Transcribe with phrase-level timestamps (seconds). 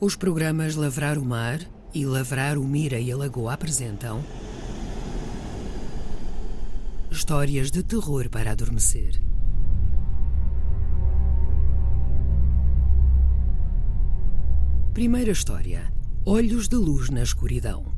[0.00, 1.60] Os programas Lavrar o Mar
[1.94, 4.24] e Lavrar o Mira e a Lagoa apresentam
[7.10, 9.22] Histórias de terror para adormecer.
[14.92, 15.92] Primeira história:
[16.26, 17.94] Olhos de Luz na Escuridão.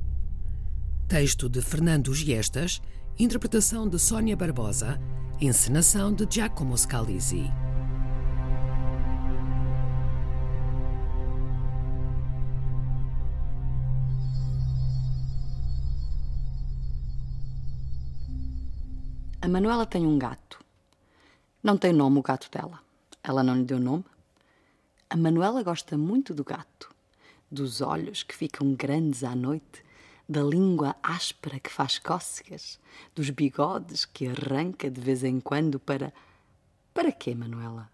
[1.09, 2.83] Texto de Fernando Giestas,
[3.19, 5.01] interpretação de Sônia Barbosa,
[5.41, 7.51] encenação de Giacomo Scalisi.
[19.47, 20.59] A Manuela tem um gato.
[21.63, 22.81] Não tem nome o gato dela.
[23.23, 24.05] Ela não lhe deu nome.
[25.09, 26.93] A Manuela gosta muito do gato,
[27.49, 29.85] dos olhos que ficam grandes à noite,
[30.29, 32.81] da língua áspera que faz cócegas,
[33.15, 36.13] dos bigodes que arranca de vez em quando para.
[36.93, 37.89] Para quê, Manuela?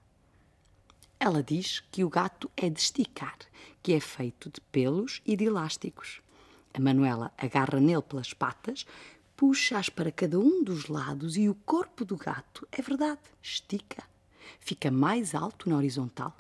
[1.21, 3.37] Ela diz que o gato é de esticar,
[3.83, 6.23] que é feito de pelos e de elásticos.
[6.73, 8.87] A Manuela agarra nele pelas patas,
[9.43, 14.05] puxa-as para cada um dos lados e o corpo do gato, é verdade, estica.
[14.61, 16.33] Fica mais alto na horizontal.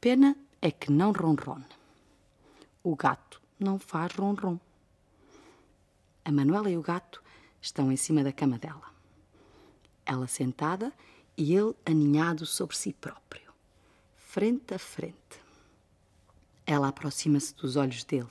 [0.00, 1.66] Pena é que não ronrone.
[2.82, 4.58] O gato não faz ronron.
[6.24, 7.22] A Manuela e o gato
[7.60, 8.90] estão em cima da cama dela.
[10.06, 10.90] Ela sentada
[11.36, 13.52] e ele aninhado sobre si próprio,
[14.16, 15.42] frente a frente.
[16.64, 18.30] Ela aproxima-se dos olhos dele,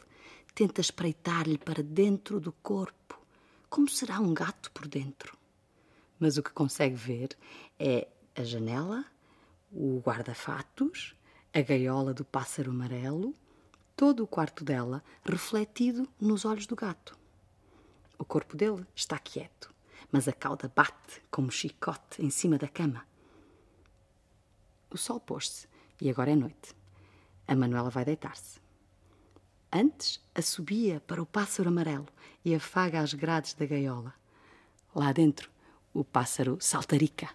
[0.55, 3.05] tenta espreitar-lhe para dentro do corpo
[3.75, 5.37] como será um gato por dentro?
[6.17, 7.37] Mas o que consegue ver
[7.77, 9.03] é a janela,
[9.69, 11.13] o guarda-fatos,
[11.53, 13.35] a gaiola do pássaro amarelo,
[13.93, 17.19] todo o quarto dela refletido nos olhos do gato.
[18.17, 19.75] O corpo dele está quieto,
[20.09, 23.05] mas a cauda bate como chicote em cima da cama.
[24.89, 25.67] O sol pôs-se
[25.99, 26.73] e agora é noite.
[27.45, 28.64] A Manuela vai deitar-se.
[29.77, 32.07] Antes assobia para o pássaro amarelo
[32.45, 34.13] e afaga as grades da gaiola.
[34.95, 35.51] Lá dentro,
[35.93, 37.27] o pássaro saltarica.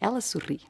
[0.00, 0.62] Ela sorri.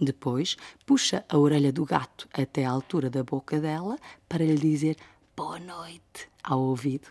[0.00, 0.56] Depois,
[0.86, 4.96] puxa a orelha do gato até à altura da boca dela para lhe dizer
[5.36, 7.08] boa noite ao ouvido.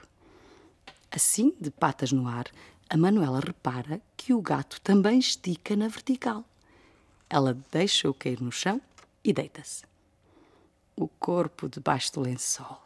[1.11, 2.47] Assim, de patas no ar,
[2.89, 6.43] a Manuela repara que o gato também estica na vertical.
[7.29, 8.81] Ela deixa-o cair no chão
[9.23, 9.88] e deita-se
[10.99, 12.83] o corpo debaixo do lençol,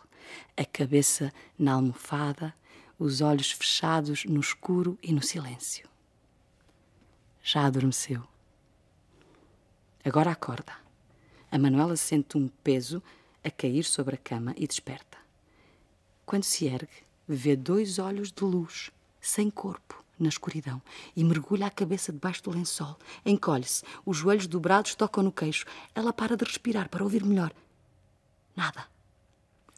[0.56, 2.54] a cabeça na almofada,
[3.00, 5.90] os olhos fechados no escuro e no silêncio.
[7.42, 8.24] Já adormeceu.
[10.06, 10.74] Agora acorda.
[11.52, 13.02] A Manuela sente um peso
[13.44, 15.18] a cair sobre a cama e desperta.
[16.24, 20.80] Quando se ergue, vê dois olhos de luz, sem corpo, na escuridão,
[21.16, 22.96] e mergulha a cabeça debaixo do lençol.
[23.26, 25.66] Encolhe-se, os joelhos dobrados tocam no queixo.
[25.96, 27.52] Ela para de respirar para ouvir melhor.
[28.56, 28.88] Nada.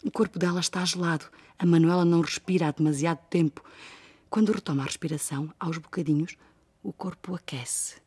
[0.04, 1.26] O corpo dela está gelado.
[1.58, 3.64] A Manuela não respira há demasiado tempo.
[4.30, 6.38] Quando retoma a respiração, aos bocadinhos,
[6.84, 8.02] o corpo aquece.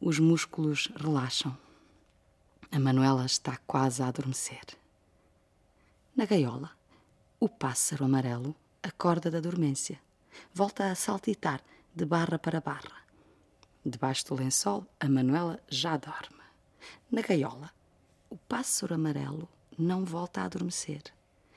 [0.00, 1.56] Os músculos relaxam.
[2.70, 4.64] A Manuela está quase a adormecer.
[6.14, 6.70] Na gaiola,
[7.40, 10.00] o pássaro amarelo acorda da dormência.
[10.52, 11.62] Volta a saltitar
[11.94, 13.02] de barra para barra.
[13.84, 16.44] Debaixo do lençol, a Manuela já dorme.
[17.10, 17.70] Na gaiola,
[18.30, 19.48] o pássaro amarelo
[19.78, 21.02] não volta a adormecer.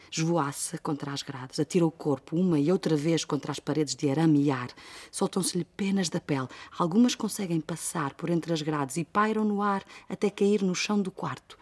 [0.10, 4.10] Esvoaça contra as grades, atira o corpo uma e outra vez contra as paredes de
[4.10, 4.70] arame e ar.
[5.12, 6.48] Soltam-se-lhe penas da pele.
[6.78, 11.02] Algumas conseguem passar por entre as grades e pairam no ar até cair no chão
[11.02, 11.58] do quarto.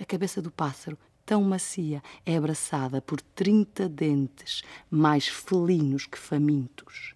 [0.00, 7.14] A cabeça do pássaro, tão macia, é abraçada por trinta dentes, mais felinos que famintos.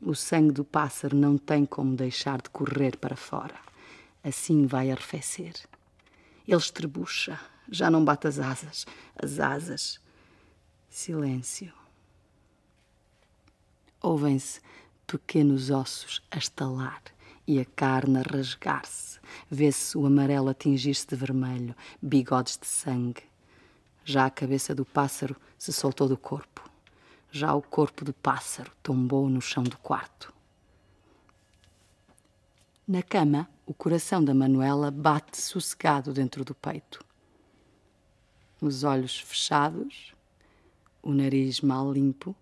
[0.00, 3.56] O sangue do pássaro não tem como deixar de correr para fora.
[4.22, 5.54] Assim vai arrefecer.
[6.46, 7.38] Ele estrebucha,
[7.70, 8.86] já não bate as asas,
[9.16, 10.00] as asas.
[10.88, 11.72] Silêncio.
[14.00, 14.60] Ouvem-se
[15.06, 17.02] pequenos ossos a estalar
[17.46, 19.18] e a carne a rasgar-se.
[19.50, 23.22] Vê-se o amarelo atingir-se de vermelho, bigodes de sangue.
[24.04, 26.68] Já a cabeça do pássaro se soltou do corpo.
[27.30, 30.32] Já o corpo do pássaro tombou no chão do quarto.
[32.86, 37.06] Na cama, o coração da Manuela bate sossegado dentro do peito
[38.60, 40.14] os olhos fechados,
[41.02, 42.34] o nariz mal limpo.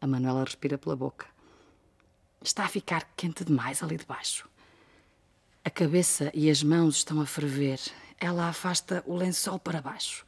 [0.00, 1.26] A Manuela respira pela boca.
[2.42, 4.48] Está a ficar quente demais ali debaixo.
[5.64, 7.80] A cabeça e as mãos estão a ferver.
[8.20, 10.26] Ela afasta o lençol para baixo.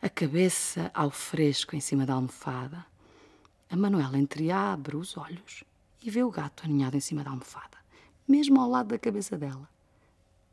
[0.00, 2.86] A cabeça ao fresco em cima da almofada.
[3.68, 5.64] A Manuela entreabre os olhos
[6.02, 7.78] e vê o gato aninhado em cima da almofada,
[8.26, 9.68] mesmo ao lado da cabeça dela,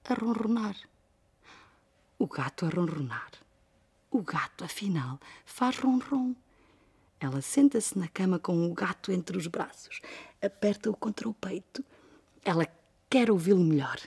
[0.04, 0.76] a ronronar.
[2.20, 3.32] O gato a ronronar
[4.18, 6.34] O gato, afinal, faz ronron.
[7.20, 10.02] Ela senta-se na cama com o gato entre os braços,
[10.42, 11.86] aperta-o contra o peito.
[12.44, 12.66] Ela
[13.08, 14.00] quer ouvi-lo melhor,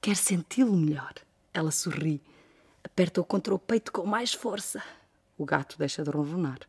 [0.00, 1.14] quer senti-lo melhor.
[1.52, 2.22] Ela sorri,
[2.84, 4.80] aperta-o contra o peito com mais força.
[5.36, 6.60] O gato deixa de ronronar.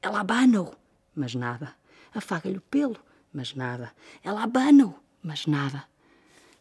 [0.00, 0.72] Ela abana-o,
[1.16, 1.74] mas nada.
[2.14, 3.00] Afaga-lhe o pelo,
[3.32, 3.92] mas nada.
[4.22, 5.88] Ela abana-o, mas nada.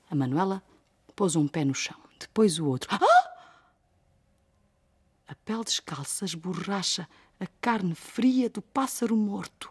[0.10, 0.64] A Manuela
[1.16, 2.90] pôs um pé no chão, depois o outro.
[2.92, 3.17] Ah!
[5.28, 7.08] A pele descalça esborracha
[7.38, 9.70] a carne fria do pássaro morto.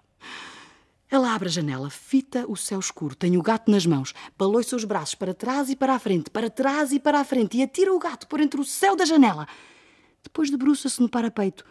[1.09, 4.85] Ela abre a janela, fita o céu escuro, tem o gato nas mãos, baloi-se os
[4.85, 7.95] braços para trás e para a frente, para trás e para a frente, e atira
[7.95, 9.49] o gato por entre o céu da janela.
[10.23, 11.65] Depois debruça-se no parapeito.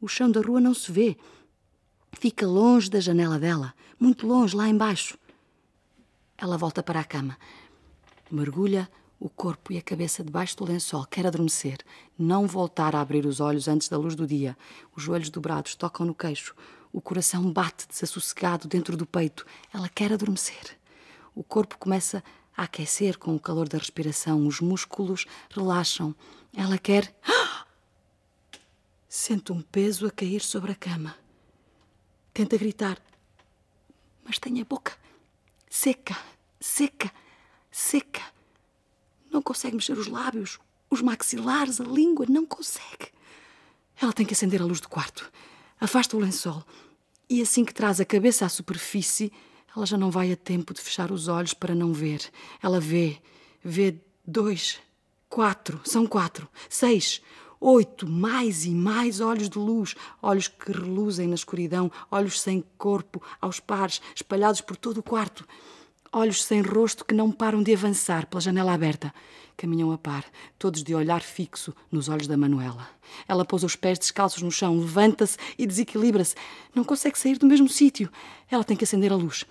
[0.00, 1.16] O chão da rua não se vê.
[2.12, 5.18] Fica longe da janela dela, muito longe, lá embaixo.
[6.38, 7.36] Ela volta para a cama,
[8.30, 8.88] mergulha
[9.24, 11.78] o corpo e a cabeça debaixo do lençol, quer adormecer,
[12.18, 14.54] não voltar a abrir os olhos antes da luz do dia.
[14.94, 16.54] Os joelhos dobrados tocam no queixo,
[16.92, 19.46] o coração bate desassossegado dentro do peito.
[19.72, 20.78] Ela quer adormecer.
[21.34, 22.22] O corpo começa
[22.54, 26.14] a aquecer com o calor da respiração, os músculos relaxam.
[26.54, 27.16] Ela quer.
[29.08, 31.16] Sente um peso a cair sobre a cama.
[32.34, 32.98] Tenta gritar,
[34.22, 34.92] mas tem a boca
[35.70, 36.14] seca,
[36.60, 37.10] seca,
[37.70, 38.33] seca.
[39.34, 43.08] Não consegue mexer os lábios, os maxilares, a língua, não consegue.
[44.00, 45.28] Ela tem que acender a luz do quarto.
[45.80, 46.64] Afasta o lençol
[47.28, 49.32] e assim que traz a cabeça à superfície,
[49.74, 52.20] ela já não vai a tempo de fechar os olhos para não ver.
[52.62, 53.18] Ela vê,
[53.64, 54.78] vê dois,
[55.28, 57.20] quatro, são quatro, seis,
[57.60, 63.20] oito, mais e mais olhos de luz, olhos que reluzem na escuridão, olhos sem corpo,
[63.40, 65.44] aos pares, espalhados por todo o quarto
[66.14, 69.12] olhos sem rosto que não param de avançar pela janela aberta.
[69.56, 70.24] Caminham a par,
[70.58, 72.88] todos de olhar fixo nos olhos da Manuela.
[73.28, 76.34] Ela pousa os pés descalços no chão, levanta-se e desequilibra-se.
[76.74, 78.10] Não consegue sair do mesmo sítio.
[78.50, 79.44] Ela tem que acender a luz.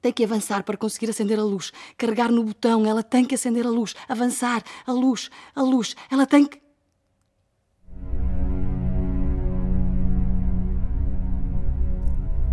[0.00, 1.72] Tem que avançar para conseguir acender a luz.
[1.96, 3.94] Carregar no botão, ela tem que acender a luz.
[4.08, 5.96] Avançar, a luz, a luz.
[6.10, 6.60] Ela tem que.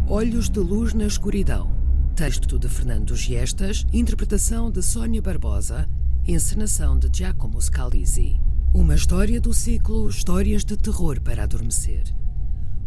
[0.10, 1.75] Olhos de luz na escuridão.
[2.16, 5.86] Texto de Fernando Giestas, interpretação de Sônia Barbosa,
[6.26, 8.40] encenação de Giacomo Scalisi.
[8.74, 12.06] Uma história do ciclo Histórias de Terror para Adormecer.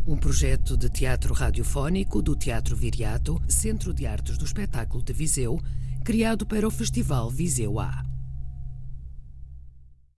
[0.07, 5.61] Um projeto de teatro radiofónico do Teatro Viriato, Centro de Artes do Espetáculo de Viseu,
[6.03, 8.08] criado para o Festival Viseu A.